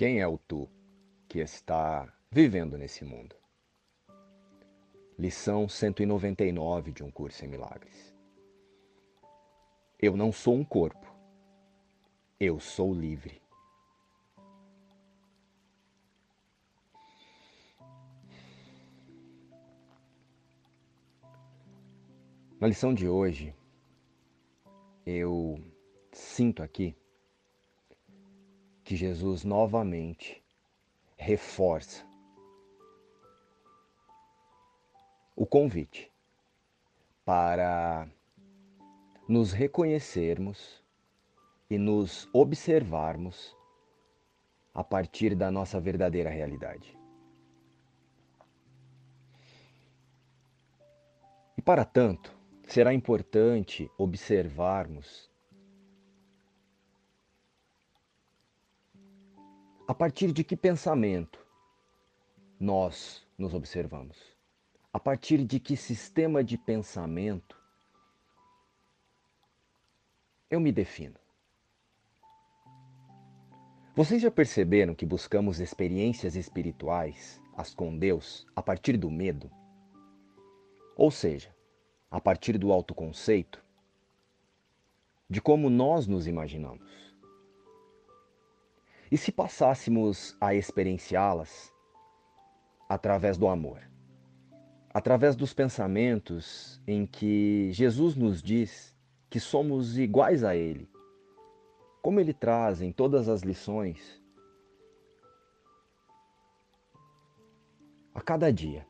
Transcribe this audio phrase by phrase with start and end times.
[0.00, 0.66] Quem é o tu
[1.28, 3.36] que está vivendo nesse mundo?
[5.18, 8.16] Lição 199 de um curso em milagres.
[9.98, 11.06] Eu não sou um corpo.
[12.40, 13.42] Eu sou livre.
[22.58, 23.54] Na lição de hoje,
[25.04, 25.62] eu
[26.10, 26.96] sinto aqui
[28.90, 30.42] que Jesus novamente
[31.16, 32.04] reforça
[35.36, 36.12] o convite
[37.24, 38.08] para
[39.28, 40.82] nos reconhecermos
[41.70, 43.56] e nos observarmos
[44.74, 46.98] a partir da nossa verdadeira realidade.
[51.56, 55.29] E para tanto, será importante observarmos
[59.90, 61.44] a partir de que pensamento
[62.60, 64.16] nós nos observamos,
[64.92, 67.60] a partir de que sistema de pensamento
[70.48, 71.16] eu me defino.
[73.96, 79.50] Vocês já perceberam que buscamos experiências espirituais, as com Deus, a partir do medo?
[80.96, 81.52] Ou seja,
[82.08, 83.60] a partir do autoconceito,
[85.28, 87.09] de como nós nos imaginamos.
[89.10, 91.74] E se passássemos a experienciá-las
[92.88, 93.82] através do amor,
[94.94, 98.96] através dos pensamentos em que Jesus nos diz
[99.28, 100.88] que somos iguais a Ele,
[102.00, 104.22] como Ele traz em todas as lições,
[108.14, 108.86] a cada dia,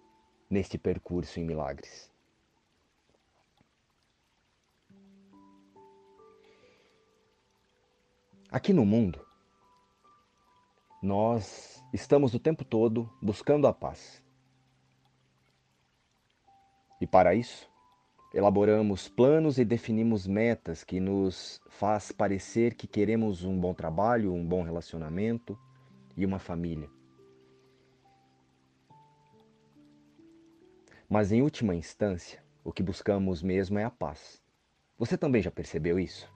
[0.50, 2.10] neste percurso em milagres.
[8.50, 9.29] Aqui no mundo,
[11.02, 14.22] nós estamos o tempo todo buscando a paz.
[17.00, 17.70] E para isso,
[18.34, 24.46] elaboramos planos e definimos metas que nos faz parecer que queremos um bom trabalho, um
[24.46, 25.58] bom relacionamento
[26.16, 26.90] e uma família.
[31.08, 34.42] Mas em última instância, o que buscamos mesmo é a paz.
[34.98, 36.30] Você também já percebeu isso?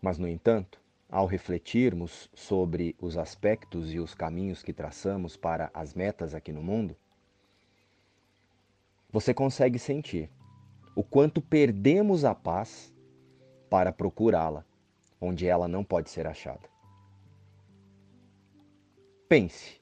[0.00, 0.80] Mas, no entanto,
[1.10, 6.62] ao refletirmos sobre os aspectos e os caminhos que traçamos para as metas aqui no
[6.62, 6.96] mundo,
[9.10, 10.30] você consegue sentir
[10.94, 12.94] o quanto perdemos a paz
[13.68, 14.64] para procurá-la
[15.20, 16.68] onde ela não pode ser achada.
[19.28, 19.80] Pense.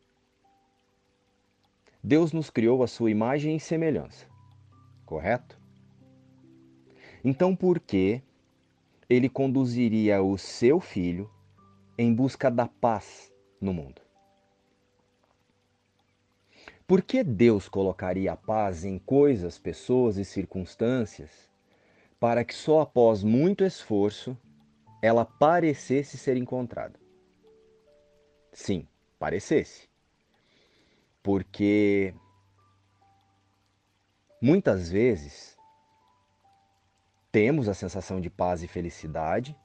[2.02, 4.26] Deus nos criou a sua imagem e semelhança,
[5.04, 5.58] correto?
[7.22, 8.22] Então por que
[9.08, 11.30] ele conduziria o seu filho
[11.96, 14.02] em busca da paz no mundo.
[16.86, 21.50] Por que Deus colocaria a paz em coisas, pessoas e circunstâncias
[22.20, 24.36] para que só após muito esforço
[25.02, 26.98] ela parecesse ser encontrada?
[28.52, 28.86] Sim,
[29.18, 29.88] parecesse.
[31.22, 32.14] Porque
[34.40, 35.57] muitas vezes
[37.30, 39.56] temos a sensação de paz e felicidade,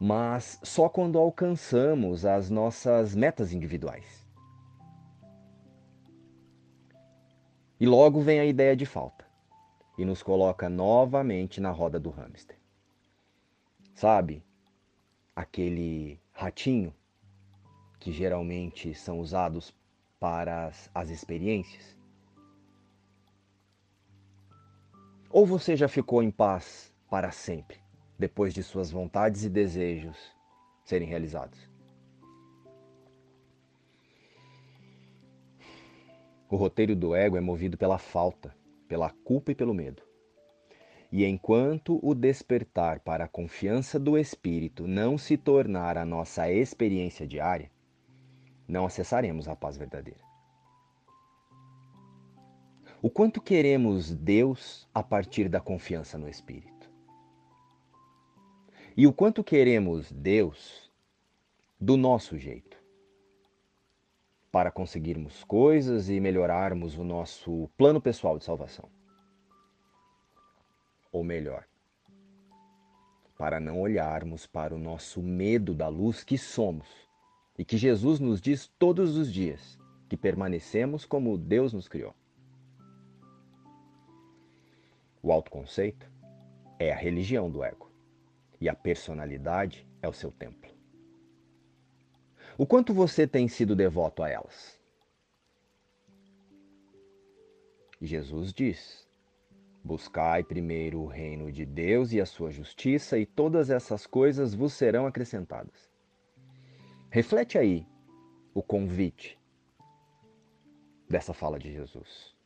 [0.00, 4.26] mas só quando alcançamos as nossas metas individuais.
[7.80, 9.24] E logo vem a ideia de falta
[9.96, 12.56] e nos coloca novamente na roda do hamster.
[13.94, 14.44] Sabe,
[15.34, 16.94] aquele ratinho
[17.98, 19.74] que geralmente são usados
[20.20, 21.97] para as, as experiências?
[25.30, 27.76] Ou você já ficou em paz para sempre,
[28.18, 30.16] depois de suas vontades e desejos
[30.82, 31.68] serem realizados?
[36.48, 38.56] O roteiro do ego é movido pela falta,
[38.88, 40.02] pela culpa e pelo medo.
[41.12, 47.26] E enquanto o despertar para a confiança do espírito não se tornar a nossa experiência
[47.26, 47.70] diária,
[48.66, 50.27] não acessaremos a paz verdadeira
[53.00, 56.90] o quanto queremos Deus a partir da confiança no Espírito.
[58.96, 60.90] E o quanto queremos Deus
[61.80, 62.76] do nosso jeito.
[64.50, 68.88] Para conseguirmos coisas e melhorarmos o nosso plano pessoal de salvação.
[71.12, 71.64] Ou melhor,
[73.38, 76.88] para não olharmos para o nosso medo da luz que somos
[77.56, 79.78] e que Jesus nos diz todos os dias
[80.08, 82.14] que permanecemos como Deus nos criou.
[85.22, 86.10] O autoconceito
[86.78, 87.88] é a religião do ego.
[88.60, 90.68] e a personalidade é o seu templo.
[92.56, 94.80] O quanto você tem sido devoto a elas?
[98.00, 99.08] Jesus diz:
[99.84, 104.72] Buscai primeiro o reino de Deus e a sua justiça, e todas essas coisas vos
[104.72, 105.88] serão acrescentadas.
[107.10, 107.86] Reflete aí
[108.52, 109.38] o convite
[111.08, 112.37] dessa fala de Jesus.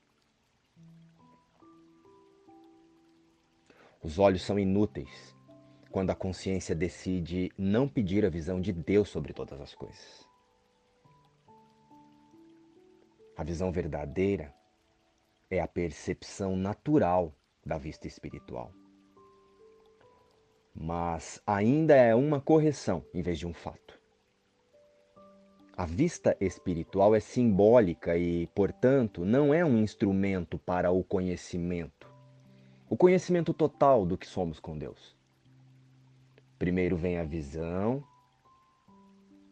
[4.02, 5.36] Os olhos são inúteis
[5.90, 10.26] quando a consciência decide não pedir a visão de Deus sobre todas as coisas.
[13.36, 14.52] A visão verdadeira
[15.48, 17.32] é a percepção natural
[17.64, 18.72] da vista espiritual.
[20.74, 24.00] Mas ainda é uma correção em vez de um fato.
[25.76, 32.01] A vista espiritual é simbólica e, portanto, não é um instrumento para o conhecimento,
[32.92, 35.16] o conhecimento total do que somos com Deus.
[36.58, 38.04] Primeiro vem a visão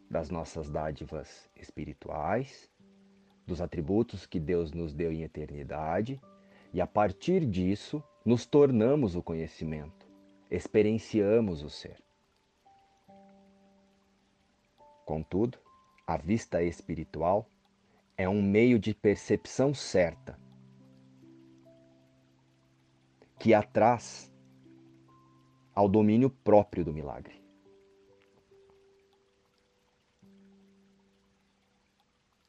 [0.07, 2.69] das nossas dádivas espirituais,
[3.47, 6.21] dos atributos que Deus nos deu em eternidade,
[6.71, 10.05] e a partir disso nos tornamos o conhecimento,
[10.51, 11.97] experienciamos o ser.
[15.03, 15.57] Contudo,
[16.05, 17.49] a vista espiritual
[18.15, 20.37] é um meio de percepção certa
[23.41, 24.31] que atraz
[25.73, 27.43] ao domínio próprio do milagre.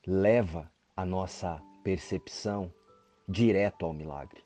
[0.06, 2.70] Leva a nossa percepção
[3.26, 4.44] direto ao milagre.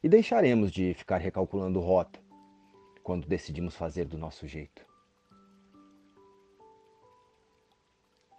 [0.00, 2.22] E deixaremos de ficar recalculando rota
[3.02, 4.86] quando decidimos fazer do nosso jeito.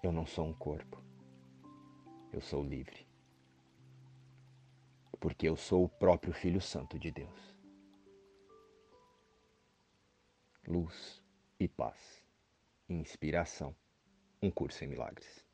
[0.01, 1.03] Eu não sou um corpo.
[2.31, 3.09] Eu sou livre.
[5.19, 7.56] Porque eu sou o próprio Filho Santo de Deus.
[10.68, 11.21] Luz
[11.60, 12.24] e paz.
[12.88, 13.75] Inspiração.
[14.42, 15.49] Um curso em milagres.